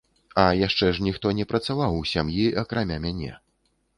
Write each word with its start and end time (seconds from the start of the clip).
А 0.43 0.45
яшчэ 0.67 0.87
ж 0.99 1.05
ніхто 1.07 1.33
не 1.41 1.45
працаваў 1.51 1.99
у 1.99 2.01
сям'і, 2.13 2.47
акрамя 2.65 2.97
мяне. 3.07 3.31